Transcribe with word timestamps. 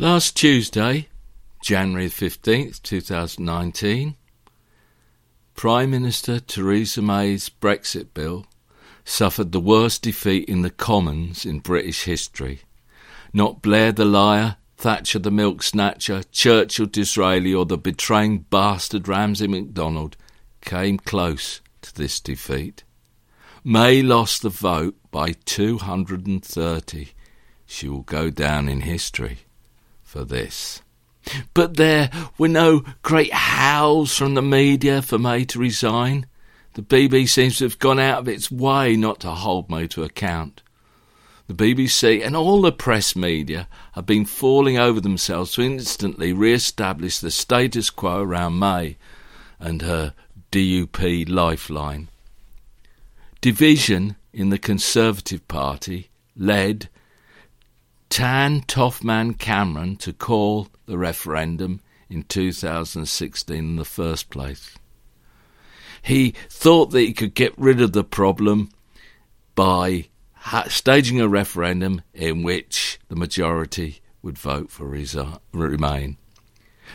Last 0.00 0.36
Tuesday, 0.36 1.08
January 1.60 2.06
15th, 2.06 2.80
2019, 2.82 4.14
Prime 5.56 5.90
Minister 5.90 6.38
Theresa 6.38 7.02
May's 7.02 7.48
Brexit 7.48 8.14
bill 8.14 8.46
suffered 9.04 9.50
the 9.50 9.58
worst 9.58 10.02
defeat 10.02 10.48
in 10.48 10.62
the 10.62 10.70
Commons 10.70 11.44
in 11.44 11.58
British 11.58 12.04
history. 12.04 12.60
Not 13.32 13.60
Blair 13.60 13.90
the 13.90 14.04
liar, 14.04 14.58
Thatcher 14.76 15.18
the 15.18 15.32
milk 15.32 15.64
snatcher, 15.64 16.22
Churchill 16.30 16.86
Disraeli, 16.86 17.52
or 17.52 17.66
the 17.66 17.76
betraying 17.76 18.44
bastard 18.50 19.08
Ramsay 19.08 19.48
MacDonald 19.48 20.16
came 20.60 20.98
close 20.98 21.60
to 21.82 21.92
this 21.92 22.20
defeat. 22.20 22.84
May 23.64 24.00
lost 24.02 24.42
the 24.42 24.48
vote 24.48 24.94
by 25.10 25.32
230. 25.44 27.08
She 27.66 27.88
will 27.88 28.02
go 28.02 28.30
down 28.30 28.68
in 28.68 28.82
history 28.82 29.38
for 30.08 30.24
this. 30.24 30.80
But 31.52 31.76
there 31.76 32.10
were 32.38 32.48
no 32.48 32.82
great 33.02 33.32
howls 33.32 34.16
from 34.16 34.34
the 34.34 34.42
media 34.42 35.02
for 35.02 35.18
May 35.18 35.44
to 35.44 35.58
resign. 35.58 36.24
The 36.72 36.82
BBC 36.82 37.28
seems 37.28 37.58
to 37.58 37.64
have 37.64 37.78
gone 37.78 37.98
out 37.98 38.20
of 38.20 38.28
its 38.28 38.50
way 38.50 38.96
not 38.96 39.20
to 39.20 39.30
hold 39.30 39.68
May 39.68 39.86
to 39.88 40.04
account. 40.04 40.62
The 41.46 41.54
BBC 41.54 42.24
and 42.24 42.34
all 42.34 42.62
the 42.62 42.72
press 42.72 43.14
media 43.14 43.68
have 43.92 44.06
been 44.06 44.24
falling 44.24 44.78
over 44.78 45.00
themselves 45.00 45.52
to 45.52 45.62
instantly 45.62 46.32
re 46.32 46.54
establish 46.54 47.18
the 47.18 47.30
status 47.30 47.90
quo 47.90 48.22
around 48.22 48.58
May 48.58 48.96
and 49.60 49.82
her 49.82 50.14
DUP 50.50 51.28
lifeline. 51.28 52.08
Division 53.42 54.16
in 54.32 54.48
the 54.48 54.58
Conservative 54.58 55.46
Party 55.48 56.08
led 56.34 56.88
Tan 58.08 58.62
Toffman 58.62 59.38
Cameron 59.38 59.96
to 59.96 60.12
call 60.12 60.68
the 60.86 60.98
referendum 60.98 61.80
in 62.08 62.22
2016 62.22 63.56
in 63.56 63.76
the 63.76 63.84
first 63.84 64.30
place. 64.30 64.76
He 66.02 66.34
thought 66.48 66.90
that 66.92 67.00
he 67.00 67.12
could 67.12 67.34
get 67.34 67.58
rid 67.58 67.80
of 67.80 67.92
the 67.92 68.04
problem 68.04 68.70
by 69.54 70.08
staging 70.68 71.20
a 71.20 71.28
referendum 71.28 72.02
in 72.14 72.42
which 72.42 72.98
the 73.08 73.16
majority 73.16 74.00
would 74.22 74.38
vote 74.38 74.70
for 74.70 74.86
resi- 74.86 75.38
remain. 75.52 76.16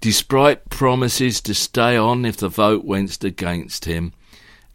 Despite 0.00 0.70
promises 0.70 1.40
to 1.42 1.54
stay 1.54 1.96
on 1.96 2.24
if 2.24 2.38
the 2.38 2.48
vote 2.48 2.84
went 2.84 3.22
against 3.22 3.84
him 3.84 4.12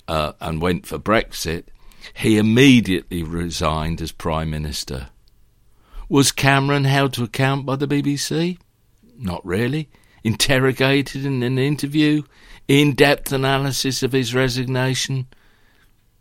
uh, 0.08 0.34
and 0.40 0.62
went 0.62 0.86
for 0.86 1.00
Brexit, 1.00 1.66
he 2.14 2.38
immediately 2.38 3.23
resigned 3.23 4.02
as 4.02 4.12
Prime 4.12 4.50
Minister. 4.50 5.09
Was 6.10 6.32
Cameron 6.32 6.86
held 6.86 7.14
to 7.14 7.24
account 7.24 7.68
by 7.68 7.76
the 7.76 7.88
BBC? 7.88 8.58
Not 9.16 9.46
really. 9.46 9.90
Interrogated 10.24 11.24
in 11.24 11.44
an 11.44 11.60
interview? 11.60 12.24
In 12.68 12.96
depth 12.96 13.32
analysis 13.32 14.02
of 14.02 14.12
his 14.12 14.34
resignation? 14.34 15.28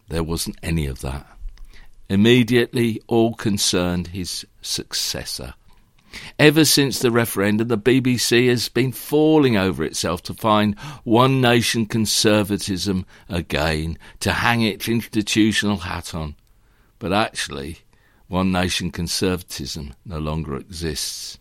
There 0.09 0.23
wasn't 0.23 0.59
any 0.63 0.85
of 0.85 1.01
that. 1.01 1.27
Immediately, 2.11 3.01
all 3.07 3.35
concerned 3.35 4.09
his 4.09 4.47
successor. 4.61 5.55
Ever 6.39 6.67
since 6.67 6.99
the 6.99 7.11
referendum, 7.11 7.69
the 7.69 7.79
BBC 7.79 8.49
has 8.49 8.69
been 8.69 8.93
falling 8.93 9.57
over 9.57 9.85
itself 9.85 10.23
to 10.25 10.35
find 10.35 10.79
one 11.05 11.41
nation 11.41 11.87
conservatism 11.87 13.07
again, 13.29 13.99
to 14.21 14.33
hang 14.33 14.61
its 14.61 14.87
institutional 14.87 15.79
hat 15.79 16.15
on. 16.15 16.35
But 16.99 17.13
actually, 17.13 17.81
one 18.29 18.53
nation 18.53 18.91
conservatism 18.91 19.95
no 20.05 20.19
longer 20.19 20.55
exists. 20.55 21.39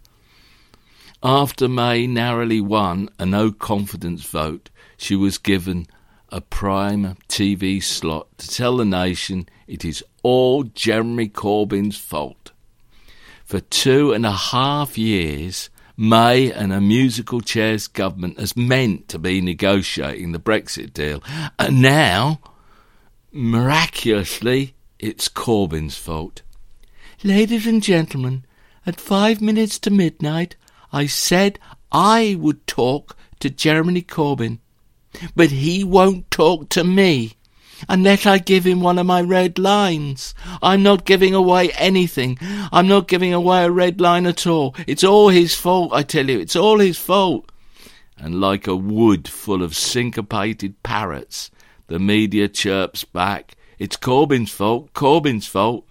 After 1.22 1.68
May 1.68 2.08
narrowly 2.08 2.62
won 2.62 3.10
a 3.20 3.26
no 3.26 3.52
confidence 3.52 4.24
vote, 4.24 4.70
she 4.98 5.16
was 5.16 5.38
given 5.38 5.88
a 6.30 6.42
prime 6.42 7.18
TV 7.28 7.82
slot 7.82 8.28
to 8.38 8.48
tell 8.48 8.78
the 8.78 8.86
nation 8.86 9.48
it 9.68 9.84
is 9.84 10.04
all 10.24 10.64
Jeremy 10.64 11.30
Corbyn's 11.30 11.98
fault. 11.98 12.52
For 13.46 13.60
two 13.60 14.14
and 14.14 14.26
a 14.26 14.32
half 14.32 14.98
years, 14.98 15.70
May 15.96 16.52
and 16.52 16.72
a 16.72 16.80
musical 16.80 17.42
chairs 17.42 17.88
government 17.88 18.40
has 18.40 18.56
meant 18.56 19.08
to 19.10 19.18
be 19.18 19.42
negotiating 19.42 20.32
the 20.32 20.40
Brexit 20.40 20.94
deal, 20.94 21.24
and 21.58 21.82
now, 21.82 22.40
miraculously, 23.32 24.76
it's 25.00 25.28
Corbyn's 25.28 25.98
fault. 25.98 26.44
Ladies 27.24 27.66
and 27.66 27.82
gentlemen, 27.82 28.46
at 28.86 29.02
five 29.02 29.42
minutes 29.42 29.80
to 29.80 29.90
midnight, 29.90 30.56
I 30.94 31.08
said 31.08 31.58
I 31.92 32.38
would 32.40 32.68
talk 32.68 33.18
to 33.40 33.50
Jeremy 33.50 34.04
Corbyn, 34.04 34.60
but 35.36 35.50
he 35.50 35.84
won't 35.84 36.30
talk 36.30 36.70
to 36.70 36.84
me 36.84 37.34
unless 37.90 38.28
I 38.28 38.38
give 38.38 38.68
him 38.68 38.82
one 38.82 39.00
of 39.00 39.08
my 39.08 39.22
red 39.22 39.58
lines. 39.58 40.36
I'm 40.62 40.84
not 40.84 41.06
giving 41.06 41.34
away 41.34 41.72
anything. 41.72 42.38
I'm 42.72 42.88
not 42.88 43.08
giving 43.08 43.34
away 43.34 43.66
a 43.66 43.72
red 43.72 44.00
line 44.00 44.28
at 44.28 44.46
all. 44.46 44.76
It's 44.86 45.04
all 45.04 45.30
his 45.30 45.56
fault, 45.56 45.94
I 45.94 46.04
tell 46.04 46.30
you. 46.30 46.40
It's 46.40 46.56
all 46.56 46.78
his 46.78 47.00
fault. 47.00 47.52
And 48.16 48.40
like 48.40 48.68
a 48.68 48.76
wood 48.76 49.28
full 49.28 49.64
of 49.64 49.76
syncopated 49.76 50.84
parrots, 50.84 51.50
the 51.88 51.98
media 51.98 52.48
chirps 52.48 53.06
back, 53.06 53.56
It's 53.80 53.98
Corbyn's 53.98 54.52
fault, 54.52 54.94
Corbyn's 54.94 55.48
fault 55.48 55.87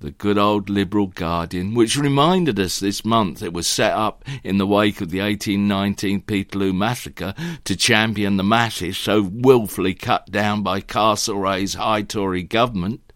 the 0.00 0.10
good 0.10 0.38
old 0.38 0.70
Liberal 0.70 1.08
Guardian, 1.08 1.74
which 1.74 1.96
reminded 1.96 2.58
us 2.58 2.80
this 2.80 3.04
month 3.04 3.42
it 3.42 3.52
was 3.52 3.66
set 3.66 3.92
up 3.92 4.24
in 4.42 4.56
the 4.56 4.66
wake 4.66 5.00
of 5.02 5.10
the 5.10 5.20
1819 5.20 6.22
Peterloo 6.22 6.72
massacre 6.72 7.34
to 7.64 7.76
champion 7.76 8.36
the 8.36 8.42
masses 8.42 8.96
so 8.96 9.22
wilfully 9.22 9.94
cut 9.94 10.30
down 10.30 10.62
by 10.62 10.80
Castlereagh's 10.80 11.74
high 11.74 12.02
Tory 12.02 12.42
government, 12.42 13.12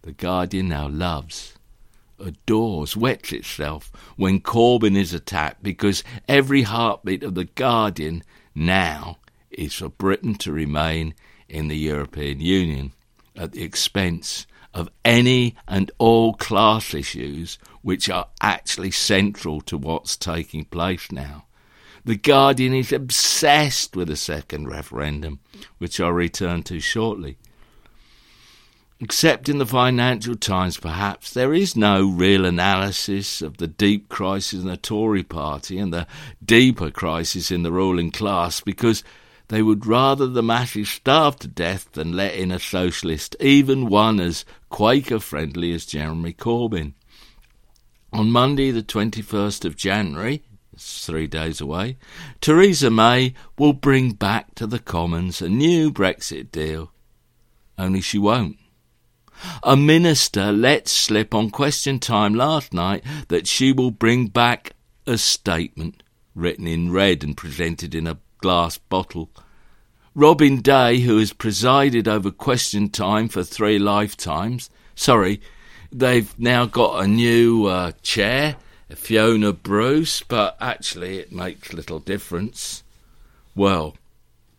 the 0.00 0.12
Guardian 0.12 0.70
now 0.70 0.88
loves, 0.88 1.54
adores, 2.18 2.96
wets 2.96 3.32
itself 3.32 3.92
when 4.16 4.40
Corbyn 4.40 4.96
is 4.96 5.12
attacked 5.12 5.62
because 5.62 6.02
every 6.26 6.62
heartbeat 6.62 7.22
of 7.22 7.34
the 7.34 7.44
Guardian 7.44 8.22
now 8.54 9.18
is 9.50 9.74
for 9.74 9.90
Britain 9.90 10.34
to 10.36 10.52
remain 10.52 11.14
in 11.50 11.68
the 11.68 11.76
European 11.76 12.40
Union 12.40 12.92
at 13.36 13.52
the 13.52 13.62
expense 13.62 14.46
of 14.74 14.90
any 15.04 15.54
and 15.66 15.90
all 15.98 16.34
class 16.34 16.92
issues 16.92 17.58
which 17.82 18.10
are 18.10 18.28
actually 18.40 18.90
central 18.90 19.60
to 19.62 19.78
what's 19.78 20.16
taking 20.16 20.64
place 20.64 21.10
now. 21.12 21.46
The 22.04 22.16
Guardian 22.16 22.74
is 22.74 22.92
obsessed 22.92 23.96
with 23.96 24.10
a 24.10 24.16
second 24.16 24.68
referendum, 24.68 25.40
which 25.78 26.00
I'll 26.00 26.12
return 26.12 26.62
to 26.64 26.80
shortly. 26.80 27.38
Except 29.00 29.48
in 29.48 29.58
the 29.58 29.66
Financial 29.66 30.34
Times, 30.34 30.76
perhaps, 30.76 31.32
there 31.32 31.52
is 31.52 31.76
no 31.76 32.08
real 32.08 32.44
analysis 32.44 33.42
of 33.42 33.56
the 33.56 33.66
deep 33.66 34.08
crisis 34.08 34.60
in 34.60 34.68
the 34.68 34.76
Tory 34.76 35.22
party 35.22 35.78
and 35.78 35.92
the 35.92 36.06
deeper 36.44 36.90
crisis 36.90 37.50
in 37.50 37.62
the 37.62 37.72
ruling 37.72 38.10
class 38.10 38.60
because 38.60 39.02
they 39.48 39.62
would 39.62 39.86
rather 39.86 40.26
the 40.26 40.42
masses 40.42 40.88
starve 40.88 41.36
to 41.40 41.48
death 41.48 41.90
than 41.92 42.12
let 42.12 42.34
in 42.34 42.50
a 42.50 42.58
socialist, 42.58 43.36
even 43.40 43.88
one 43.88 44.20
as 44.20 44.44
Quaker 44.74 45.20
friendly 45.20 45.72
as 45.72 45.86
Jeremy 45.86 46.32
Corbyn. 46.32 46.94
On 48.12 48.28
Monday, 48.28 48.72
the 48.72 48.82
21st 48.82 49.64
of 49.64 49.76
January, 49.76 50.42
it's 50.72 51.06
three 51.06 51.28
days 51.28 51.60
away, 51.60 51.96
Theresa 52.40 52.90
May 52.90 53.34
will 53.56 53.72
bring 53.72 54.14
back 54.14 54.56
to 54.56 54.66
the 54.66 54.80
Commons 54.80 55.40
a 55.40 55.48
new 55.48 55.92
Brexit 55.92 56.50
deal. 56.50 56.90
Only 57.78 58.00
she 58.00 58.18
won't. 58.18 58.56
A 59.62 59.76
minister 59.76 60.50
let 60.50 60.88
slip 60.88 61.36
on 61.36 61.50
question 61.50 62.00
time 62.00 62.34
last 62.34 62.74
night 62.74 63.04
that 63.28 63.46
she 63.46 63.72
will 63.72 63.92
bring 63.92 64.26
back 64.26 64.72
a 65.06 65.18
statement 65.18 66.02
written 66.34 66.66
in 66.66 66.90
red 66.90 67.22
and 67.22 67.36
presented 67.36 67.94
in 67.94 68.08
a 68.08 68.18
glass 68.38 68.78
bottle. 68.78 69.30
Robin 70.16 70.60
Day, 70.60 71.00
who 71.00 71.18
has 71.18 71.32
presided 71.32 72.06
over 72.06 72.30
question 72.30 72.88
time 72.88 73.28
for 73.28 73.42
three 73.42 73.80
lifetimes, 73.80 74.70
sorry, 74.94 75.40
they've 75.90 76.38
now 76.38 76.66
got 76.66 77.02
a 77.02 77.08
new 77.08 77.66
uh, 77.66 77.90
chair, 78.02 78.54
Fiona 78.90 79.52
Bruce, 79.52 80.22
but 80.22 80.56
actually 80.60 81.18
it 81.18 81.32
makes 81.32 81.72
little 81.72 81.98
difference. 81.98 82.84
Well, 83.56 83.96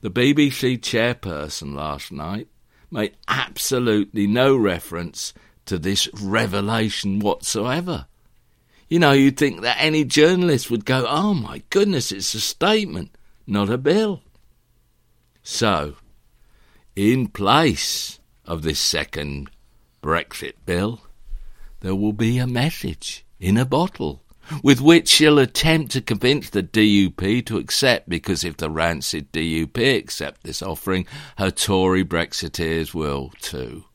the 0.02 0.12
BBC 0.12 0.80
chairperson 0.80 1.74
last 1.74 2.12
night 2.12 2.50
made 2.92 3.16
absolutely 3.30 4.28
no 4.28 4.58
reference 4.58 5.34
to 5.68 5.78
this 5.78 6.10
revelation 6.22 7.20
whatsoever. 7.20 8.08
You 8.90 9.00
know, 9.00 9.14
you'd 9.14 9.38
think 9.38 9.62
that 9.62 9.78
any 9.80 10.04
journalist 10.04 10.70
would 10.70 10.84
go, 10.84 11.06
oh 11.08 11.34
my 11.34 11.64
goodness, 11.70 12.12
it's 12.12 12.34
a 12.34 12.42
statement 12.42 13.12
not 13.48 13.70
a 13.70 13.78
bill. 13.78 14.22
So, 15.48 15.98
in 16.96 17.28
place 17.28 18.20
of 18.46 18.64
this 18.64 18.80
second 18.80 19.52
Brexit 20.02 20.54
bill, 20.66 21.02
there 21.82 21.94
will 21.94 22.14
be 22.14 22.40
a 22.40 22.48
message 22.48 23.24
in 23.40 23.56
a 23.56 23.64
bottle 23.64 24.24
with 24.64 24.82
which 24.82 25.08
she'll 25.08 25.38
attempt 25.38 25.92
to 25.92 26.02
convince 26.02 26.50
the 26.50 26.64
DUP 26.64 27.46
to 27.46 27.60
accept, 27.60 28.10
because 28.10 28.44
if 28.44 28.58
the 28.58 28.72
rancid 28.72 29.32
DUP 29.32 29.78
accept 30.00 30.42
this 30.42 30.64
offering, 30.64 31.06
her 31.38 31.52
Tory 31.52 32.04
Brexiteers 32.04 32.96
will 32.96 33.32
too. 33.40 33.86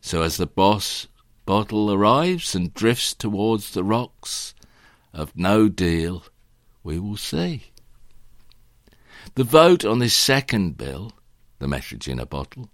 So 0.00 0.22
as 0.22 0.38
the 0.38 0.46
boss 0.46 1.08
bottle 1.44 1.92
arrives 1.92 2.54
and 2.54 2.72
drifts 2.72 3.12
towards 3.12 3.72
the 3.72 3.84
rocks 3.84 4.54
of 5.12 5.36
no 5.36 5.68
deal, 5.68 6.24
we 6.82 6.98
will 6.98 7.18
see. 7.18 7.64
The 9.34 9.44
vote 9.44 9.84
on 9.84 9.98
this 9.98 10.14
second 10.14 10.76
bill, 10.76 11.12
the 11.58 11.68
message 11.68 12.08
in 12.08 12.18
a 12.18 12.26
bottle, 12.26 12.70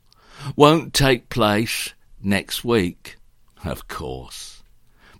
won't 0.56 0.94
take 0.94 1.28
place 1.28 1.94
next 2.22 2.64
week, 2.64 3.16
of 3.64 3.88
course, 3.88 4.62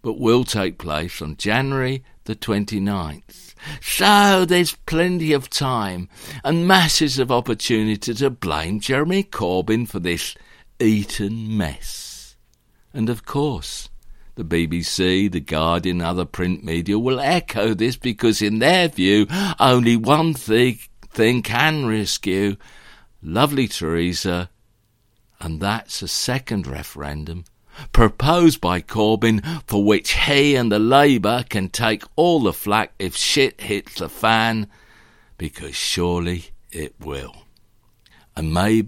but 0.03 0.19
will 0.19 0.45
take 0.45 0.79
place 0.79 1.21
on 1.21 1.37
January 1.37 2.03
the 2.25 2.35
29th. 2.35 3.55
So 3.81 4.45
there's 4.45 4.77
plenty 4.87 5.33
of 5.33 5.51
time 5.51 6.09
and 6.43 6.67
masses 6.67 7.19
of 7.19 7.31
opportunity 7.31 8.15
to 8.15 8.31
blame 8.31 8.81
Jeremy 8.81 9.25
Corbyn 9.25 9.89
for 9.89 9.99
this 9.99 10.35
Eton 10.81 11.57
mess. 11.57 12.37
And 12.93 13.09
of 13.09 13.25
course, 13.25 13.89
the 14.37 14.45
BBC, 14.45 15.31
The 15.31 15.41
Guardian, 15.41 16.01
other 16.01 16.25
print 16.25 16.65
media 16.65 16.99
will 16.99 17.21
echo 17.21 17.73
this 17.75 17.97
because, 17.97 18.43
in 18.43 18.59
their 18.59 18.89
view, 18.89 19.27
only 19.61 19.97
one 19.97 20.35
thing, 20.35 20.79
thing 21.15 21.43
can 21.43 21.87
rescue 21.87 22.57
lovely 23.23 23.69
Theresa, 23.69 24.51
and 25.41 25.61
that's 25.61 26.03
a 26.03 26.09
second 26.09 26.67
referendum 26.67 27.45
proposed 27.93 28.61
by 28.61 28.81
Corbyn 28.81 29.43
for 29.67 29.85
which 29.85 30.13
he 30.13 30.55
and 30.55 30.71
the 30.71 30.79
Labour 30.79 31.45
can 31.49 31.69
take 31.69 32.05
all 32.17 32.41
the 32.41 32.53
flak 32.53 32.93
if 32.99 33.17
shit 33.17 33.61
hits 33.61 33.97
the 33.97 34.09
fan, 34.09 34.69
because 35.39 35.75
surely 35.75 36.47
it 36.71 36.95
will. 37.01 37.35
And 38.37 38.53
May 38.53 38.87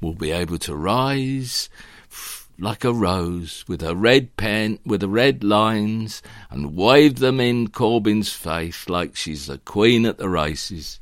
will 0.00 0.14
be 0.14 0.30
able 0.30 0.58
to 0.58 0.74
rise 0.74 1.68
like 2.60 2.84
a 2.84 2.92
rose 2.92 3.64
with 3.68 3.82
a 3.82 3.94
red 3.94 4.36
pen 4.36 4.80
with 4.84 5.00
the 5.00 5.08
red 5.08 5.44
lines 5.44 6.22
and 6.50 6.74
wave 6.74 7.20
them 7.20 7.38
in 7.38 7.68
Corbyn's 7.68 8.32
face 8.32 8.88
like 8.88 9.14
she's 9.14 9.46
the 9.46 9.58
queen 9.58 10.04
at 10.04 10.18
the 10.18 10.28
races. 10.28 10.98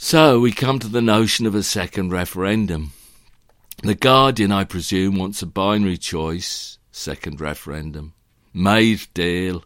So 0.00 0.38
we 0.38 0.52
come 0.52 0.78
to 0.78 0.88
the 0.88 1.02
notion 1.02 1.44
of 1.44 1.56
a 1.56 1.62
second 1.64 2.12
referendum. 2.12 2.92
The 3.82 3.96
Guardian, 3.96 4.52
I 4.52 4.62
presume, 4.62 5.16
wants 5.16 5.42
a 5.42 5.46
binary 5.46 5.98
choice, 5.98 6.78
second 6.92 7.40
referendum, 7.40 8.14
May's 8.54 9.08
deal 9.08 9.64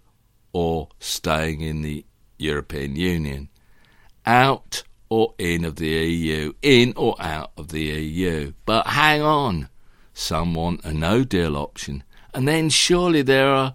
or 0.55 0.89
staying 0.99 1.61
in 1.61 1.83
the 1.83 2.07
European 2.39 2.97
Union, 2.97 3.51
out 4.25 4.85
or 5.11 5.35
in 5.37 5.67
of 5.67 5.77
the 5.77 5.89
EU, 5.89 6.55
in 6.63 6.95
or 6.97 7.15
out 7.21 7.53
of 7.59 7.69
the 7.69 7.83
EU. 7.83 8.55
But 8.65 8.87
hang 8.87 9.21
on, 9.21 9.69
some 10.15 10.55
want 10.55 10.83
a 10.83 10.95
no 10.95 11.25
deal 11.25 11.59
option. 11.59 12.05
And 12.33 12.49
then 12.49 12.71
surely 12.71 13.21
there 13.21 13.51
are 13.51 13.75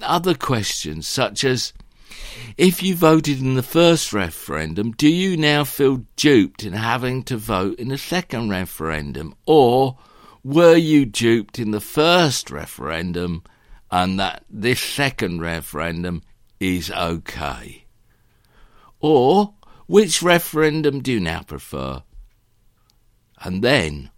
other 0.00 0.36
questions, 0.36 1.08
such 1.08 1.42
as 1.42 1.72
if 2.56 2.82
you 2.82 2.94
voted 2.94 3.40
in 3.40 3.54
the 3.54 3.62
first 3.62 4.12
referendum, 4.12 4.92
do 4.92 5.08
you 5.08 5.36
now 5.36 5.64
feel 5.64 6.04
duped 6.16 6.64
in 6.64 6.72
having 6.72 7.22
to 7.24 7.36
vote 7.36 7.78
in 7.78 7.88
the 7.88 7.98
second 7.98 8.50
referendum? 8.50 9.34
Or 9.46 9.98
were 10.42 10.76
you 10.76 11.06
duped 11.06 11.58
in 11.58 11.70
the 11.70 11.80
first 11.80 12.50
referendum 12.50 13.42
and 13.90 14.18
that 14.18 14.44
this 14.50 14.80
second 14.80 15.40
referendum 15.40 16.22
is 16.60 16.90
okay? 16.90 17.84
Or 19.00 19.54
which 19.86 20.22
referendum 20.22 21.00
do 21.00 21.12
you 21.12 21.20
now 21.20 21.42
prefer? 21.42 22.02
And 23.40 23.62
then, 23.62 24.10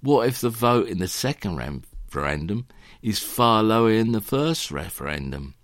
what 0.00 0.28
if 0.28 0.40
the 0.40 0.50
vote 0.50 0.88
in 0.88 0.98
the 0.98 1.08
second 1.08 1.56
referendum 1.56 2.66
is 3.02 3.18
far 3.18 3.62
lower 3.62 3.96
than 3.96 4.12
the 4.12 4.20
first 4.20 4.70
referendum? 4.70 5.54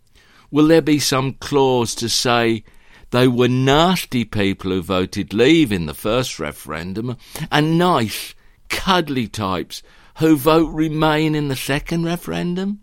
Will 0.53 0.69
there 0.69 0.83
be 0.83 0.99
some 0.99 1.33
clause 1.33 1.95
to 1.97 2.11
say 2.11 2.63
they 3.11 3.27
were 3.27 3.49
nasty 3.49 4.27
people 4.27 4.71
who 4.71 4.83
voted 4.83 5.33
leave 5.33 5.73
in 5.73 5.87
the 5.87 5.95
first 5.95 6.39
referendum 6.39 7.17
and 7.51 7.79
nice, 7.79 8.35
cuddly 8.69 9.27
types 9.27 9.83
who 10.19 10.37
vote 10.37 10.71
remain 10.71 11.35
in 11.35 11.49
the 11.49 11.57
second 11.57 12.05
referendum? 12.05 12.81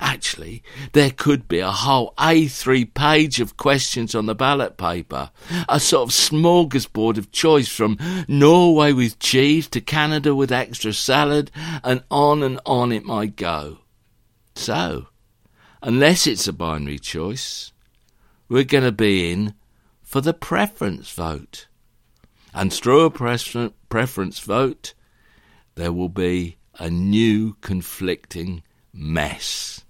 Actually, 0.00 0.62
there 0.94 1.10
could 1.10 1.46
be 1.46 1.58
a 1.58 1.70
whole 1.70 2.14
A3 2.16 2.92
page 2.94 3.38
of 3.38 3.58
questions 3.58 4.14
on 4.14 4.24
the 4.24 4.34
ballot 4.34 4.78
paper, 4.78 5.30
a 5.68 5.78
sort 5.78 6.08
of 6.08 6.14
smorgasbord 6.14 7.18
of 7.18 7.30
choice 7.30 7.68
from 7.68 7.98
Norway 8.26 8.92
with 8.92 9.18
cheese 9.18 9.68
to 9.68 9.80
Canada 9.82 10.34
with 10.34 10.50
extra 10.50 10.94
salad, 10.94 11.50
and 11.84 12.02
on 12.10 12.42
and 12.42 12.58
on 12.64 12.92
it 12.92 13.04
might 13.04 13.36
go. 13.36 13.78
So, 14.54 15.08
unless 15.82 16.26
it's 16.26 16.46
a 16.46 16.52
binary 16.52 16.98
choice, 16.98 17.72
we're 18.48 18.64
going 18.64 18.84
to 18.84 18.92
be 18.92 19.32
in 19.32 19.54
for 20.02 20.20
the 20.20 20.34
preference 20.34 21.10
vote. 21.10 21.66
And 22.54 22.72
through 22.72 23.06
a 23.06 23.70
preference 23.88 24.38
vote, 24.38 24.94
there 25.74 25.92
will 25.92 26.10
be 26.10 26.58
a 26.78 26.90
new 26.90 27.56
conflicting 27.60 28.62
mess, 28.92 29.84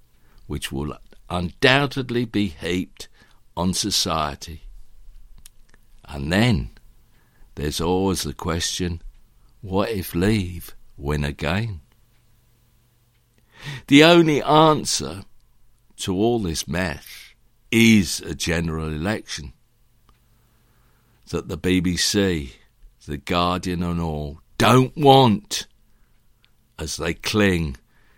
which 0.47 0.71
will 0.71 0.97
undoubtedly 1.29 2.25
be 2.25 2.49
heaped 2.49 3.09
on 3.57 3.75
society. 3.75 4.63
And 6.05 6.33
then 6.33 6.71
there's 7.57 7.81
always 7.81 8.23
the 8.23 8.35
question 8.35 9.03
what 9.61 9.91
if 9.91 10.15
leave 10.15 10.75
win 10.97 11.25
again? 11.25 11.81
The 13.87 14.03
only 14.05 14.43
answer 14.43 15.25
to 16.03 16.15
all 16.15 16.41
this 16.41 16.67
mess 16.67 17.07
is 17.71 18.21
a 18.21 18.35
general 18.35 18.89
election. 18.89 19.53
That 21.31 21.49
the 21.49 21.57
BBC, 21.57 22.53
the 23.07 23.19
Guardian, 23.19 23.83
and 23.85 24.01
all 24.01 24.41
don't 24.59 24.97
want 24.97 25.67
as 26.79 26.97
they 26.97 27.15
cling 27.15 27.77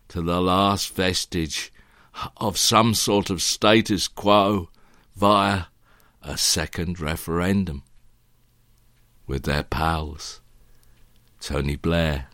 to 0.08 0.22
the 0.22 0.40
last 0.40 0.94
vestige 0.94 1.72
of 2.38 2.56
some 2.56 2.94
sort 2.94 3.28
of 3.28 3.42
status 3.42 4.08
quo 4.08 4.70
via 5.14 5.64
a 6.22 6.38
second 6.38 6.98
referendum 6.98 7.82
with 9.26 9.42
their 9.44 9.62
pals, 9.62 10.40
Tony 11.38 11.76
Blair 11.76 12.28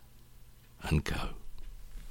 and 0.83 1.03
co. 1.03 1.40